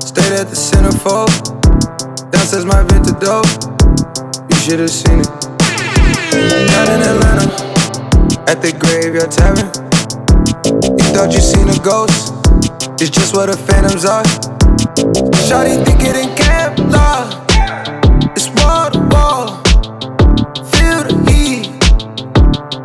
stayed 0.00 0.32
at 0.32 0.48
the 0.48 0.56
centerfold. 0.56 1.32
Downstairs 2.30 2.64
my 2.64 2.82
vintage 2.84 3.18
dope, 3.20 3.48
you 4.48 4.56
should 4.56 4.80
have 4.80 4.90
seen 4.90 5.20
it. 5.20 5.28
Down 6.70 6.88
in 6.94 7.02
Atlanta, 7.02 7.48
at 8.46 8.60
the 8.60 8.72
graveyard 8.78 9.30
tavern. 9.30 9.87
Thought 11.14 11.32
you 11.32 11.40
seen 11.40 11.68
a 11.68 11.78
ghost, 11.78 12.32
it's 13.00 13.10
just 13.10 13.34
what 13.34 13.46
the 13.50 13.56
phantoms 13.56 14.04
are. 14.04 14.22
Shawty 15.46 15.74
think 15.84 16.00
it 16.02 16.16
in 16.16 16.30
Kevlar, 16.36 17.26
it's 18.36 18.48
wall 18.56 18.90
to 18.90 19.00
wall. 19.12 19.46
Feel 20.72 21.02
the 21.08 21.14
heat 21.28 21.64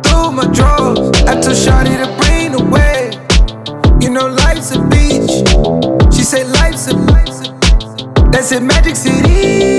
through 0.04 0.32
my 0.32 0.46
drawers. 0.52 1.10
I 1.28 1.40
told 1.40 1.56
Shawty 1.56 1.94
to 2.02 2.08
bring 2.20 2.52
the 2.52 2.62
wave. 2.74 3.14
You 4.02 4.10
know 4.10 4.26
life's 4.26 4.72
a 4.72 4.80
beach. 4.90 6.14
She 6.14 6.22
say 6.22 6.44
life's 6.44 6.88
a 6.88 6.94
That's 8.34 8.50
in 8.50 8.66
Magic 8.66 8.96
City. 8.96 9.78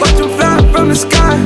Watch 0.00 0.18
'em 0.18 0.30
fly 0.38 0.72
from 0.72 0.88
the 0.88 0.96
sky. 0.96 1.36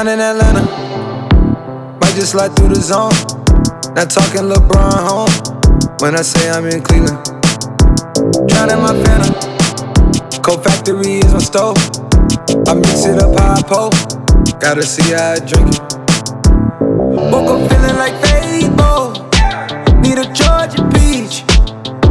Down 0.00 0.08
in 0.08 0.18
Atlanta. 0.18 0.62
Might 2.00 2.14
just 2.14 2.32
slide 2.32 2.56
through 2.56 2.68
the 2.68 2.80
zone. 2.80 3.12
Not 3.94 4.08
talking 4.08 4.48
LeBron 4.48 4.96
home. 4.96 5.28
When 6.00 6.16
I 6.16 6.22
say 6.22 6.48
I'm 6.48 6.64
in 6.64 6.80
Cleveland. 6.80 7.22
Drowning 8.48 8.80
my 8.80 8.96
phantom. 9.04 10.40
Cold 10.40 10.64
factory 10.64 11.20
is 11.20 11.34
my 11.34 11.38
stove. 11.40 11.76
I 12.66 12.72
mix 12.72 13.04
it 13.04 13.18
up 13.18 13.36
I 13.36 13.60
pull. 13.60 13.90
Gotta 14.58 14.84
see 14.84 15.12
how 15.12 15.32
I 15.32 15.38
drink 15.38 15.68
it. 15.68 15.82
Woke 17.28 17.50
up 17.52 17.68
feeling 17.68 17.96
like 18.00 18.16
Fable. 18.24 19.12
Need 20.00 20.16
a 20.16 20.32
Georgia 20.32 20.80
peach. 20.96 21.44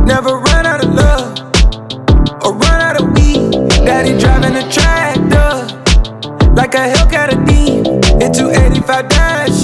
Never 0.06 0.38
run 0.38 0.68
out 0.68 0.86
of 0.86 0.94
love. 0.94 1.40
Or 2.46 2.54
run 2.54 2.82
out 2.86 3.02
of 3.02 3.10
weed. 3.18 3.50
Daddy 3.82 4.16
driving 4.20 4.58
a 4.58 4.72
tractor. 4.72 5.79
Like 6.72 6.94
a 6.94 7.00
Hellcat 7.00 7.34
a 7.34 7.46
D. 7.46 7.78
In 8.24 8.32
285 8.32 9.10
Dash 9.10 9.64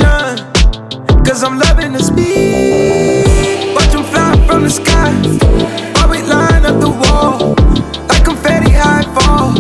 Cause 1.24 1.44
I'm 1.44 1.60
loving 1.60 1.94
the 1.94 2.02
speed. 2.02 3.76
Watch 3.76 3.94
'em 3.94 4.04
fly 4.06 4.34
from 4.48 4.63
the 4.63 4.72
sky. 4.72 5.12
While 5.94 6.10
we 6.10 6.24
line 6.24 6.65
up 6.65 6.80
the 6.80 6.89
wall. 6.89 7.54
Like 8.10 8.26
confetti 8.26 8.72
high 8.72 9.06
fall. 9.13 9.54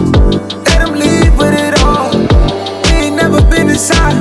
Let 0.65 0.81
'em 0.81 0.93
leave 0.95 1.37
with 1.37 1.53
it 1.53 1.79
all. 1.83 2.09
We 2.85 3.05
ain't 3.05 3.15
never 3.15 3.41
been 3.43 3.69
inside. 3.69 4.17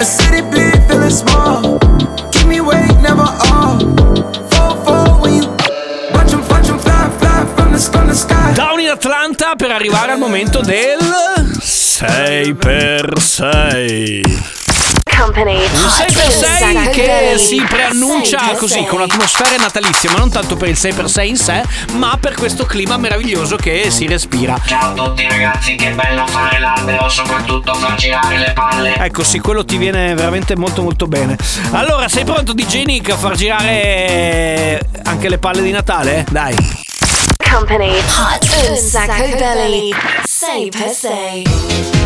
A 0.00 0.04
city 0.04 0.40
big, 0.40 0.88
feeling 0.88 1.10
small. 1.10 1.78
Keep 2.32 2.46
me 2.46 2.58
awake, 2.64 2.96
never 3.02 3.28
off. 3.52 3.82
Four, 4.52 4.72
four 4.86 5.20
when 5.20 5.34
you. 5.34 5.54
From 7.56 7.72
the, 7.72 7.78
from 7.78 8.06
the 8.06 8.14
sky. 8.14 8.54
In 8.78 8.88
Atlanta 8.88 9.54
per 9.54 9.70
arrivare 9.70 10.12
al 10.12 10.18
momento 10.18 10.60
del 10.62 11.33
6x6. 11.96 14.20
Company, 15.16 15.54
Un 15.54 15.86
6x6 15.86 16.90
che 16.90 17.36
si 17.38 17.64
preannuncia 17.68 18.40
così 18.56 18.84
con 18.84 19.02
atmosfere 19.02 19.56
natalizie, 19.58 20.10
ma 20.10 20.18
non 20.18 20.28
tanto 20.28 20.56
per 20.56 20.70
il 20.70 20.76
6x6 20.76 21.24
in 21.24 21.36
sé, 21.36 21.62
ma 21.92 22.16
per 22.18 22.34
questo 22.34 22.64
clima 22.64 22.96
meraviglioso 22.96 23.54
che 23.54 23.92
si 23.92 24.08
respira. 24.08 24.60
Ciao 24.66 24.90
a 24.90 24.92
tutti 24.92 25.24
ragazzi, 25.28 25.76
che 25.76 25.90
bello 25.90 26.26
fare 26.26 26.58
l'albero, 26.58 27.08
soprattutto 27.08 27.72
far 27.74 27.94
girare 27.94 28.38
le 28.38 28.50
palle. 28.52 28.96
Ecco, 28.96 29.22
sì, 29.22 29.38
quello 29.38 29.64
ti 29.64 29.76
viene 29.76 30.14
veramente 30.14 30.56
molto 30.56 30.82
molto 30.82 31.06
bene. 31.06 31.36
Allora, 31.70 32.08
sei 32.08 32.24
pronto 32.24 32.52
DJ 32.52 32.86
Nick 32.86 33.10
a 33.10 33.16
far 33.16 33.36
girare 33.36 34.80
anche 35.04 35.28
le 35.28 35.38
palle 35.38 35.62
di 35.62 35.70
Natale? 35.70 36.26
Dai. 36.28 36.56
Company. 37.54 37.92
Hot 38.08 38.44
Sacco 38.76 39.38
Belly. 39.38 39.92
Say 40.26 40.70
per 40.70 40.88
se. 40.88 42.03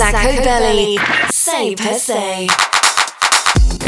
Sacco 0.00 0.40
Belly. 0.42 0.96
Say 1.30 1.74
per 1.74 1.92
se. 1.92 2.69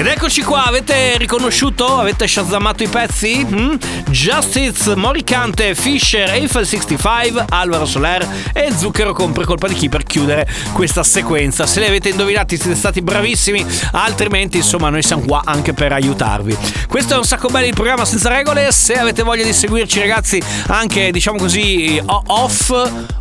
Ed 0.03 0.09
eccoci 0.09 0.43
qua, 0.43 0.67
avete 0.67 1.17
riconosciuto? 1.17 1.87
Avete 1.97 2.27
shazzamato 2.27 2.83
i 2.83 2.89
pezzi? 2.89 3.47
Mm? 3.49 3.75
Justice, 4.09 4.97
Moricante, 4.97 5.77
Fisher, 5.77 6.29
Eiffel 6.31 6.67
65, 6.67 7.45
Alvaro 7.49 7.87
Soler 7.87 8.27
e 8.53 8.73
Zucchero 8.77 9.13
con 9.13 9.31
per 9.31 9.45
colpa 9.45 9.69
di 9.69 9.75
chi 9.75 9.89
per 9.89 10.03
chiudere 10.03 10.49
questa 10.73 11.05
sequenza. 11.05 11.67
Se 11.67 11.79
li 11.79 11.87
avete 11.87 12.09
indovinati 12.09 12.57
siete 12.57 12.77
stati 12.77 13.01
bravissimi, 13.01 13.65
altrimenti 13.93 14.57
insomma 14.57 14.91
noi 14.91 15.05
siamo 15.05 15.23
qua 15.23 15.43
anche 15.45 15.73
per 15.73 15.93
aiutarvi. 15.93 16.57
Questo 16.89 17.15
è 17.15 17.17
un 17.17 17.25
sacco 17.25 17.47
bello 17.47 17.67
il 17.67 17.75
programma 17.75 18.05
senza 18.05 18.29
regole, 18.29 18.73
se 18.73 18.95
avete 18.95 19.23
voglia 19.23 19.45
di 19.45 19.53
seguirci 19.53 20.01
ragazzi 20.01 20.43
anche 20.67 21.13
diciamo 21.13 21.39
così 21.39 22.03
off, 22.05 22.71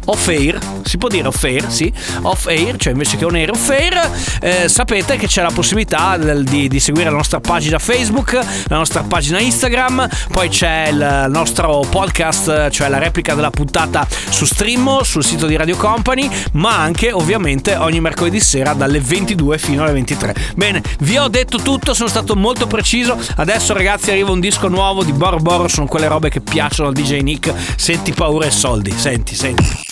off 0.06 0.28
air, 0.28 0.58
si 0.84 0.98
può 0.98 1.10
dire 1.10 1.28
off 1.28 1.44
air, 1.44 1.72
sì, 1.72 1.94
off 2.24 2.48
air, 2.48 2.76
cioè 2.78 2.92
invece 2.94 3.18
che 3.18 3.26
on 3.26 3.36
air 3.36 3.52
off 3.52 3.70
air, 3.70 4.10
eh, 4.42 4.68
sapete 4.68 5.16
che 5.16 5.28
c'è 5.28 5.44
la 5.44 5.52
possibilità 5.54 6.18
di, 6.18 6.68
di 6.72 6.80
seguire 6.80 7.10
la 7.10 7.18
nostra 7.18 7.42
pagina 7.42 7.78
Facebook, 7.80 8.40
la 8.68 8.78
nostra 8.78 9.04
pagina 9.04 9.42
Instagram, 9.42 10.08
poi 10.32 10.48
c'è 10.48 10.88
il 10.88 11.26
nostro 11.28 11.86
podcast, 11.90 12.70
cioè 12.70 12.88
la 12.88 12.98
replica 12.98 13.36
della 13.36 13.50
puntata 13.50 14.08
su 14.30 14.46
Stream 14.46 15.02
sul 15.02 15.22
sito 15.22 15.48
di 15.48 15.58
Radio 15.58 15.76
Company, 15.76 16.30
ma 16.54 16.78
anche 16.78 17.12
ovviamente 17.12 17.76
ogni 17.76 18.00
mercoledì 18.00 18.40
sera 18.40 18.72
dalle 18.72 19.02
22 19.02 19.58
fino 19.58 19.84
alle 19.84 19.92
23. 19.92 20.34
Bene, 20.56 20.82
vi 21.00 21.18
ho 21.18 21.28
detto 21.28 21.58
tutto, 21.58 21.94
sono 21.94 22.08
stato 22.08 22.38
molto 22.38 22.68
preciso. 22.68 23.20
Adesso 23.36 23.74
ragazzi 23.74 24.12
arriva 24.12 24.32
un 24.32 24.40
disco 24.40 24.70
nuovo 24.70 25.04
di 25.04 25.12
Boro 25.12 25.40
Boro, 25.40 25.68
sono 25.68 25.88
quelle 25.88 26.08
robe 26.08 26.30
che 26.30 26.40
piacciono 26.40 26.88
al 26.88 26.94
DJ 26.94 27.20
Nick. 27.20 27.54
Senti 27.76 28.14
paura 28.14 28.46
e 28.46 28.52
soldi, 28.52 28.94
senti, 28.96 29.36
senti. 29.36 29.90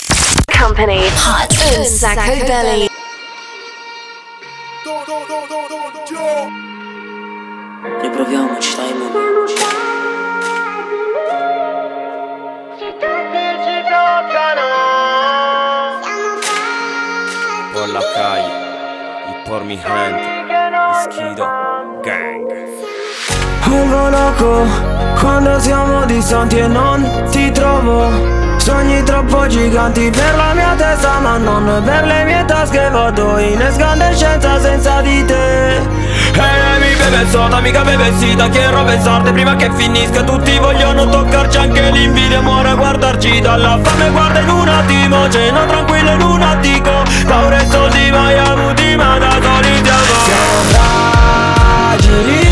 Company. 0.57 0.97
Hot 0.97 1.77
un 1.77 1.84
sacco 1.84 2.45
belli. 2.45 2.99
Riproviamoci, 8.01 8.75
dai, 8.75 8.88
Simon. 8.88 9.45
Bolla 17.71 17.99
Kai, 18.15 18.43
i 19.30 19.36
pormi 19.45 19.80
hand, 19.84 20.17
schido, 21.03 21.45
gang. 22.01 22.47
Volvo 23.67 24.09
loco, 24.09 24.65
quando 25.19 25.59
siamo 25.59 26.05
distanti 26.05 26.57
e 26.57 26.67
non 26.67 27.27
ti 27.30 27.51
trovo 27.51 28.38
Sogni 28.60 29.03
troppo 29.03 29.47
giganti 29.47 30.10
per 30.10 30.36
la 30.36 30.53
mia 30.53 30.76
testa, 30.78 31.20
ma 31.20 31.38
non 31.38 31.82
per 31.84 32.05
le 32.05 32.24
mie 32.24 32.45
tasche. 32.45 32.89
Vado 32.89 33.38
in 33.39 33.62
escandescenza 33.62 34.60
senza 34.60 35.01
di 35.01 35.26
te. 35.26 35.78
Ehi, 36.39 36.80
mi 36.80 36.95
beve 36.95 37.26
soda, 37.30 37.60
mica 37.60 37.84
beve 37.84 38.14
sida 38.18 38.47
Che 38.49 38.70
robe 38.70 38.99
sarde 39.01 39.32
prima 39.32 39.55
che 39.55 39.70
finisca 39.76 40.24
Tutti 40.24 40.57
vogliono 40.60 41.10
toccarci 41.10 41.57
anche 41.57 41.89
l'invidia. 41.91 42.41
Muore 42.41 42.70
a 42.70 42.76
guardarci 42.76 43.41
dalla 43.41 43.80
fame 43.82 44.10
Guarda 44.12 44.39
in 44.39 44.49
un 44.49 44.68
attimo, 44.68 45.30
cena 45.30 45.66
tranquillo 45.66 46.12
in 46.12 46.22
un 46.22 46.41
attico. 46.41 47.03
Paura 47.28 47.60
e 47.60 47.68
soldi 47.70 48.12
mai 48.12 48.38
avuti 48.38 48.95
ma 48.95 49.18
da 49.18 49.32
soli 49.32 49.82
siamo 49.84 50.03
Siamo 50.24 50.62
fragili 51.97 52.47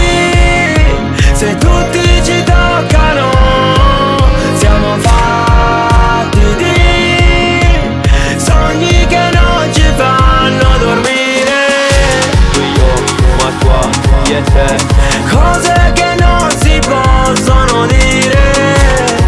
Se 1.33 1.57
tutti 1.57 2.23
ci 2.23 2.43
toccano. 2.43 3.29
Siamo 4.57 4.95
fatti 4.97 5.06
te. 14.43 14.75
Cose 15.29 15.91
che 15.93 16.15
non 16.19 16.49
si 16.59 16.79
possono 16.87 17.85
dire 17.85 18.51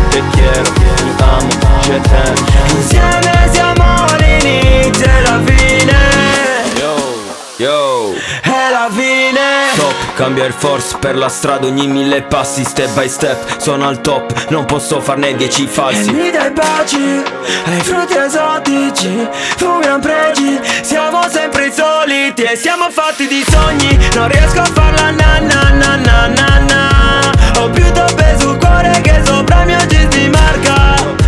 Te 0.09 0.21
quiero, 0.31 0.71
ti 0.71 1.13
amo, 1.19 1.47
je 1.81 2.01
t'aime. 2.01 2.47
Insieme 2.75 3.49
siamo 3.51 4.05
l'inizio 4.17 5.05
e 5.05 5.21
la 5.21 5.39
fine 5.45 5.97
Yo, 6.77 6.95
yo. 7.57 8.13
È 8.41 8.69
la 8.71 8.87
fine 8.89 9.39
Top, 9.75 10.13
cambia 10.15 10.45
il 10.45 10.53
force 10.53 10.97
per 10.99 11.15
la 11.15 11.29
strada 11.29 11.67
ogni 11.67 11.87
mille 11.87 12.21
passi 12.23 12.63
Step 12.63 12.91
by 12.93 13.07
step, 13.07 13.59
sono 13.59 13.87
al 13.87 14.01
top 14.01 14.47
Non 14.49 14.65
posso 14.65 14.99
farne 15.01 15.35
dieci 15.35 15.63
E 15.63 15.67
falsi 15.67 16.11
mi 16.11 16.31
dai 16.31 16.51
baci 16.51 17.23
ai 17.65 17.79
frutti 17.81 18.15
esotici 18.17 19.27
Fumiamo 19.57 19.99
pregi 19.99 20.59
Siamo 20.81 21.08
sempre 21.27 21.67
i 21.67 21.71
soliti 21.71 22.43
E 22.43 22.55
siamo 22.55 22.89
fatti 22.89 23.27
di 23.27 23.43
sogni. 23.49 23.97
Non 24.15 24.27
riesco 24.27 24.61
a 24.61 24.65
farla 24.65 25.11
na 25.11 25.39
na 25.39 25.71
na 25.71 25.95
na 25.95 26.27
na 26.27 26.59
na. 26.59 27.31
Ho 27.59 27.69
più 27.69 27.91
toppe 27.91 28.37
sul 28.39 28.57
cuore 28.57 29.01
che 29.01 29.21
sopra 29.25 29.61
il 29.61 29.65
mio 29.67 29.85
jeans 29.87 30.15
di 30.15 30.29
marca 30.29 31.18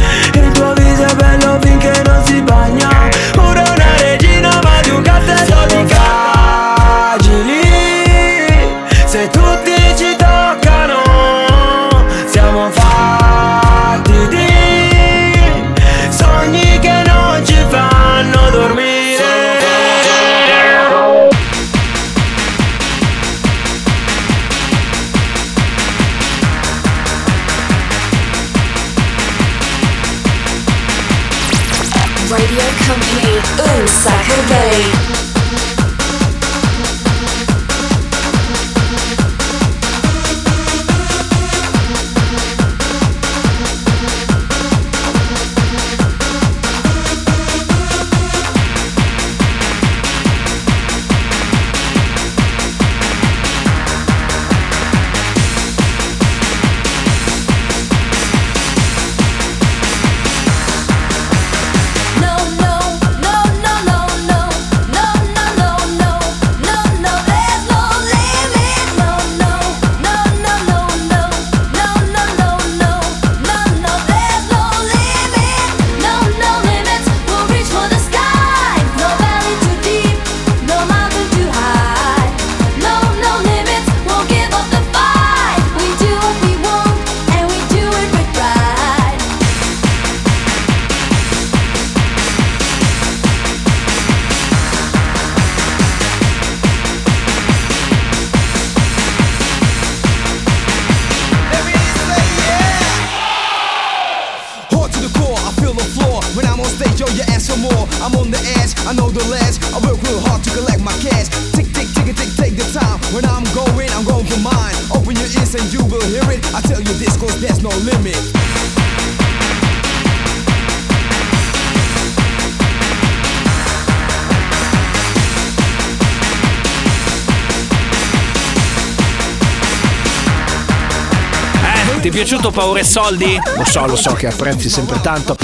Piaciuto 132.41 132.59
Paura 132.59 132.79
e 132.79 132.83
Soldi? 132.83 133.39
Lo 133.55 133.65
so, 133.65 133.85
lo 133.85 133.95
so 133.95 134.13
che 134.13 134.25
apprezzi 134.25 134.67
sempre 134.67 134.99
tanto. 134.99 135.35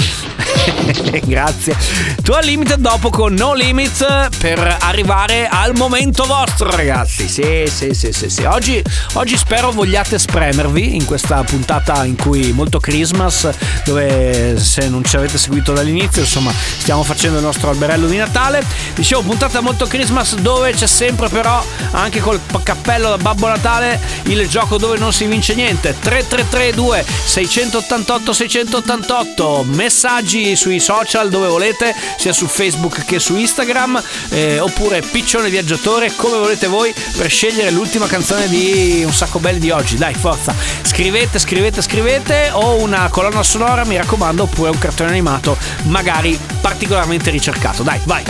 Grazie. 1.24 1.76
Tu 2.22 2.32
al 2.32 2.44
Limited 2.44 2.78
dopo 2.78 3.10
con 3.10 3.34
No 3.34 3.54
Limits 3.54 4.04
per 4.38 4.76
arrivare 4.80 5.48
al 5.48 5.74
momento 5.74 6.24
vostro, 6.24 6.70
ragazzi. 6.70 7.28
Sì, 7.28 7.64
sì, 7.66 7.94
sì, 7.94 8.12
sì, 8.12 8.28
sì. 8.28 8.42
Oggi, 8.44 8.82
oggi 9.14 9.36
spero 9.36 9.70
vogliate 9.70 10.18
spremervi 10.18 10.94
in 10.94 11.04
questa 11.04 11.42
puntata 11.42 12.04
in 12.04 12.16
cui 12.16 12.52
molto 12.52 12.80
Christmas, 12.80 13.48
dove 13.84 14.58
se 14.58 14.88
non 14.88 15.04
ci 15.04 15.16
avete 15.16 15.38
seguito 15.38 15.72
dall'inizio, 15.72 16.22
insomma, 16.22 16.52
stiamo 16.52 17.02
facendo 17.02 17.38
il 17.38 17.44
nostro 17.44 17.70
alberello 17.70 18.06
di 18.06 18.16
Natale. 18.16 18.64
Dicevo, 18.94 19.22
puntata 19.22 19.60
molto 19.60 19.86
Christmas 19.86 20.34
dove 20.36 20.72
c'è 20.72 20.86
sempre 20.86 21.28
però 21.28 21.64
anche 21.92 22.20
col 22.20 22.40
cappello 22.62 23.08
da 23.10 23.18
Babbo 23.18 23.48
Natale 23.48 24.00
il 24.24 24.48
gioco 24.48 24.76
dove 24.76 24.98
non 24.98 25.12
si 25.12 25.26
vince 25.26 25.54
niente. 25.54 25.94
3332 25.98 27.04
688 27.24 28.32
688 28.32 29.64
messaggi 29.68 30.56
sui 30.58 30.80
social 30.80 31.28
dove 31.30 31.46
volete, 31.46 31.94
sia 32.16 32.32
su 32.32 32.48
Facebook 32.48 33.04
che 33.04 33.20
su 33.20 33.36
Instagram, 33.36 34.02
eh, 34.30 34.58
oppure 34.58 35.00
piccione 35.02 35.48
viaggiatore, 35.48 36.12
come 36.16 36.36
volete 36.36 36.66
voi, 36.66 36.92
per 37.16 37.30
scegliere 37.30 37.70
l'ultima 37.70 38.08
canzone 38.08 38.48
di 38.48 39.02
Un 39.06 39.12
sacco 39.12 39.38
belli 39.38 39.60
di 39.60 39.70
oggi. 39.70 39.96
Dai, 39.96 40.14
forza! 40.14 40.52
Scrivete, 40.82 41.38
scrivete, 41.38 41.80
scrivete, 41.80 42.50
o 42.52 42.74
una 42.74 43.08
colonna 43.08 43.44
sonora, 43.44 43.84
mi 43.84 43.96
raccomando, 43.96 44.42
oppure 44.42 44.70
un 44.70 44.78
cartone 44.78 45.10
animato, 45.10 45.56
magari 45.84 46.36
particolarmente 46.60 47.30
ricercato. 47.30 47.84
Dai, 47.84 48.00
vai! 48.02 48.24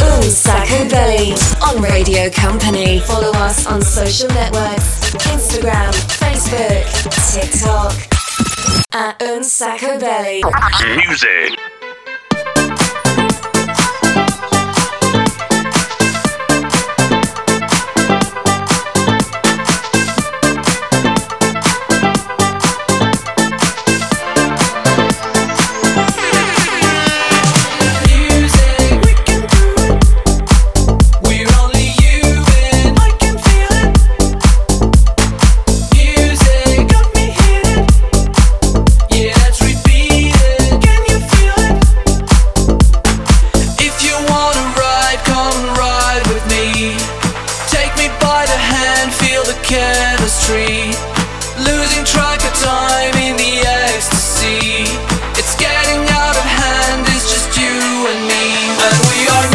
Un 0.00 0.30
Sacco 0.30 0.84
Belly 0.86 1.34
on 1.58 1.82
Radio 1.82 2.30
Company. 2.30 3.00
Follow 3.00 3.32
us 3.34 3.66
on 3.66 3.82
social 3.82 4.30
networks 4.32 5.02
Instagram, 5.26 5.92
Facebook, 5.92 6.86
TikTok. 7.32 8.11
At 8.92 9.22
Un 9.22 9.42
Sacco 9.44 9.98
Belly. 9.98 10.42
Music. 10.96 11.71
We 59.12 59.26
are 59.28 59.51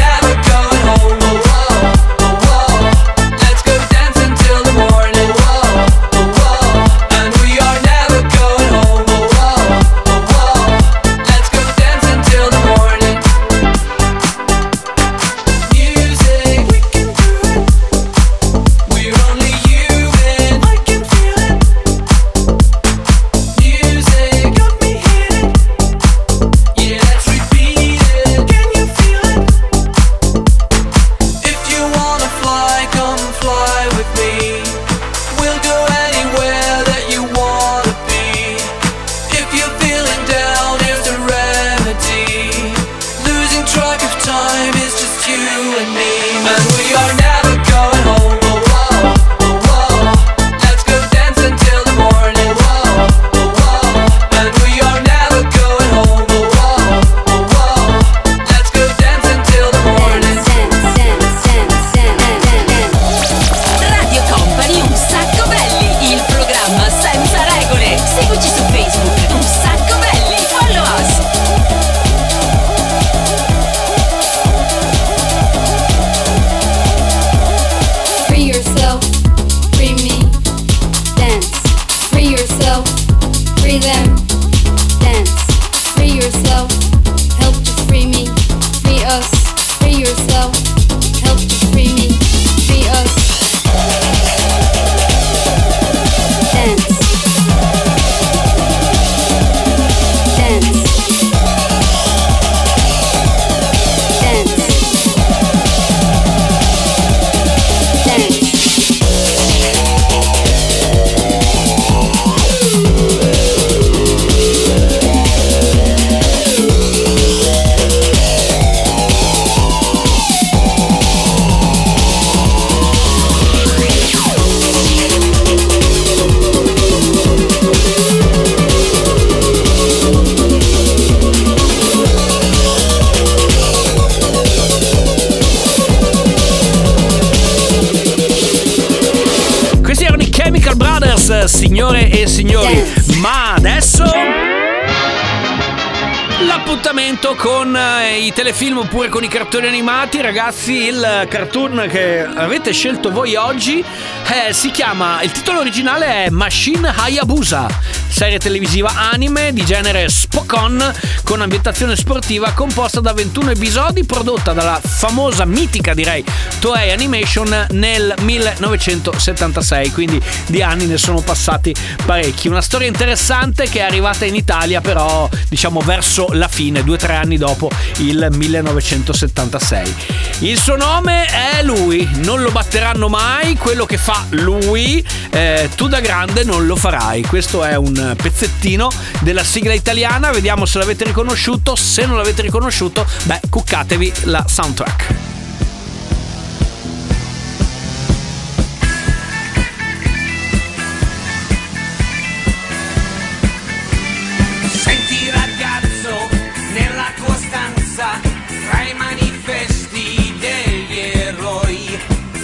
telefilm 148.48 148.78
oppure 148.78 149.10
con 149.10 149.26
i 149.26 149.28
cartoni 149.28 149.68
animati, 149.68 150.22
ragazzi. 150.22 150.86
Il 150.86 151.28
cartoon 151.30 151.86
che 151.90 152.24
avete 152.24 152.72
scelto 152.72 153.12
voi 153.12 153.36
oggi 153.36 153.80
eh, 153.80 154.54
si 154.54 154.72
chiama. 154.72 155.22
Il 155.22 155.32
titolo 155.32 155.60
originale 155.60 156.06
è 156.06 156.30
Machine 156.30 156.94
Hayabusa, 156.96 157.68
serie 158.08 158.40
televisiva 158.40 158.94
anime 159.12 159.52
di 159.52 159.66
genere 159.66 160.08
Spokon 160.08 160.94
con 161.28 161.42
ambientazione 161.42 161.98
sportiva 161.98 162.54
composta 162.54 163.02
da 163.02 163.12
21 163.12 163.52
episodi, 163.52 164.06
prodotta 164.06 164.54
dalla 164.54 164.80
famosa, 164.82 165.44
mitica 165.44 165.94
direi, 165.94 166.24
Toei 166.60 166.92
Animation 166.92 167.68
nel 167.72 168.16
1976. 168.22 169.92
Quindi 169.92 170.22
di 170.46 170.62
anni 170.62 170.86
ne 170.86 170.98
sono 170.98 171.20
passati 171.20 171.76
parecchi. 172.06 172.48
Una 172.48 172.62
storia 172.62 172.88
interessante 172.88 173.68
che 173.68 173.80
è 173.80 173.82
arrivata 173.82 174.24
in 174.24 174.36
Italia, 174.36 174.80
però, 174.80 175.28
diciamo, 175.50 175.82
verso 175.82 176.30
la 176.32 176.48
fine, 176.48 176.82
due 176.86 176.96
o 176.96 176.98
tre 176.98 177.16
anni 177.16 177.36
dopo 177.36 177.70
il 177.98 178.26
1976. 178.32 179.96
Il 180.40 180.58
suo 180.58 180.78
nome 180.78 181.26
è 181.26 181.62
lui, 181.62 182.08
non 182.24 182.42
lo 182.42 182.52
batteranno 182.52 183.10
mai, 183.10 183.58
quello 183.58 183.86
che 183.86 183.98
fa 183.98 184.26
lui, 184.30 185.06
eh, 185.32 185.70
tu 185.76 185.90
da 185.90 186.00
grande 186.00 186.46
non 186.46 186.66
lo 186.66 186.78
farai. 186.78 187.24
Questo 187.24 187.66
è 187.66 187.76
un 187.76 188.14
pezzettino 188.16 188.90
della 189.20 189.44
sigla 189.44 189.74
italiana, 189.74 190.32
vediamo 190.32 190.66
se 190.66 190.78
l'avete 190.78 191.04
riconosciuto, 191.18 191.76
se 191.76 192.06
non 192.06 192.16
l'avete 192.16 192.44
riconosciuto, 192.44 193.04
beh, 193.24 193.40
cuccatevi 193.50 194.14
la 194.26 194.46
soundtrack. 194.48 195.16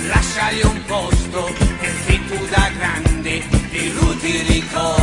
Lasciagli 0.06 0.62
un 0.64 0.86
posto 0.86 1.54
perché 1.80 2.20
tu 2.28 2.46
da 2.50 2.70
grande 2.78 3.44
di 3.70 3.94
lui 3.94 4.18
ti 4.18 4.42
ricorderai. 4.42 5.03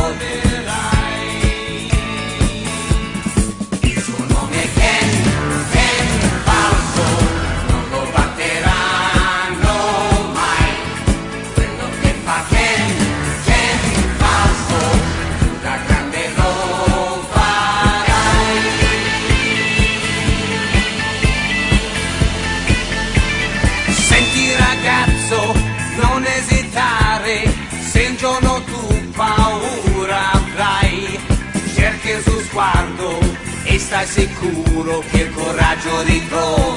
Sicuro 34.05 35.03
che 35.11 35.21
il 35.21 35.31
coraggio 35.31 36.01
ritroverai. 36.01 36.70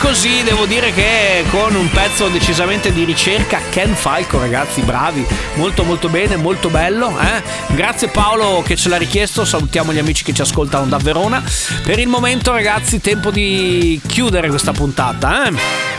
Così, 0.00 0.42
devo 0.42 0.64
dire 0.64 0.92
che 0.92 1.44
con 1.50 1.74
un 1.74 1.90
pezzo 1.90 2.28
decisamente 2.28 2.92
di 2.92 3.04
ricerca, 3.04 3.60
Ken 3.70 3.94
Falco, 3.94 4.38
ragazzi, 4.38 4.80
bravi, 4.80 5.24
molto 5.54 5.84
molto 5.84 6.08
bene, 6.08 6.36
molto 6.36 6.68
bello. 6.70 7.16
eh. 7.20 7.42
Grazie 7.74 8.08
Paolo 8.08 8.62
che 8.64 8.76
ce 8.76 8.88
l'ha 8.88 8.96
richiesto, 8.96 9.44
salutiamo 9.44 9.92
gli 9.92 9.98
amici 9.98 10.24
che 10.24 10.32
ci 10.32 10.40
ascoltano 10.40 10.86
da 10.86 10.96
Verona. 10.96 11.42
Per 11.84 11.98
il 11.98 12.08
momento, 12.08 12.50
ragazzi, 12.50 13.00
tempo 13.00 13.30
di 13.30 14.00
chiudere 14.06 14.48
questa 14.48 14.72
puntata. 14.72 15.46
Eh? 15.46 15.89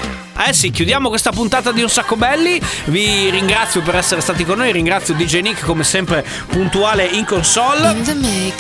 Eh 0.44 0.54
sì, 0.54 0.72
chiudiamo 0.72 1.08
questa 1.10 1.30
puntata 1.30 1.72
di 1.72 1.84
Un 1.84 1.90
Sacco 1.90 2.16
Belli. 2.16 2.60
Vi 2.86 3.30
ringrazio 3.30 3.84
per 3.84 3.96
essere 3.96 4.22
stati 4.22 4.44
con 4.44 4.58
noi. 4.58 4.72
Ringrazio 4.72 5.14
DJ 5.14 5.42
Nick, 5.42 5.64
come 5.64 5.84
sempre, 5.84 6.26
puntuale 6.48 7.06
in 7.06 7.26
console. 7.26 7.96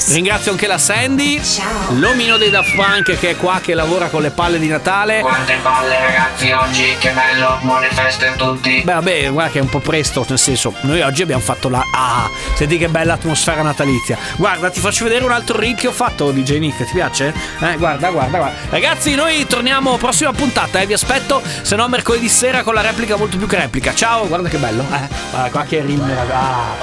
Ringrazio 0.09 0.51
anche 0.51 0.67
la 0.67 0.77
Sandy. 0.77 1.43
Ciao. 1.43 1.93
L'omino 1.93 2.37
dei 2.37 2.51
Daft 2.51 2.75
Punk 2.75 3.17
che 3.17 3.31
è 3.31 3.35
qua, 3.35 3.59
che 3.63 3.73
lavora 3.73 4.09
con 4.09 4.21
le 4.21 4.29
palle 4.29 4.59
di 4.59 4.67
Natale. 4.67 5.21
Quante 5.21 5.57
palle 5.63 5.99
ragazzi 5.99 6.51
oggi, 6.51 6.95
che 6.99 7.09
bello, 7.09 7.57
buone 7.61 7.89
feste 7.89 8.27
a 8.27 8.33
tutti. 8.33 8.81
Beh, 8.83 8.93
vabbè, 8.93 9.31
guarda 9.31 9.51
che 9.51 9.57
è 9.57 9.61
un 9.61 9.69
po' 9.69 9.79
presto, 9.79 10.23
nel 10.29 10.37
senso, 10.37 10.73
noi 10.81 11.01
oggi 11.01 11.23
abbiamo 11.23 11.41
fatto 11.41 11.67
la. 11.67 11.83
Ah, 11.93 12.29
senti 12.53 12.77
che 12.77 12.89
bella 12.89 13.13
atmosfera 13.13 13.63
natalizia. 13.63 14.17
Guarda, 14.35 14.69
ti 14.69 14.79
faccio 14.79 15.05
vedere 15.05 15.25
un 15.25 15.31
altro 15.31 15.57
reel 15.57 15.73
che 15.73 15.87
ho 15.87 15.91
fatto, 15.91 16.29
DJ 16.31 16.59
Nick, 16.59 16.85
ti 16.85 16.93
piace? 16.93 17.33
Eh, 17.59 17.75
guarda, 17.77 18.11
guarda, 18.11 18.37
guarda. 18.37 18.57
Ragazzi, 18.69 19.15
noi 19.15 19.47
torniamo 19.47 19.97
prossima 19.97 20.31
puntata, 20.31 20.79
eh, 20.79 20.85
vi 20.85 20.93
aspetto, 20.93 21.41
se 21.71 21.77
no 21.77 21.87
mercoledì 21.87 22.27
sera 22.27 22.63
con 22.63 22.73
la 22.73 22.81
replica 22.81 23.15
molto 23.15 23.37
più 23.37 23.47
che 23.47 23.55
replica. 23.55 23.95
Ciao, 23.95 24.27
guarda 24.27 24.49
che 24.49 24.57
bello. 24.57 24.81
Eh, 24.91 25.07
guarda 25.29 25.49
qua 25.51 25.63
che 25.63 25.79
reel 25.81 26.01
Ah, 26.29 26.75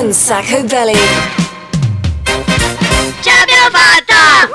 Un 0.00 0.10
sacco 0.14 0.62
belly. 0.62 0.96
Ce 3.20 3.30
l'abbiamo 3.30 3.68
fatta! 3.70 4.48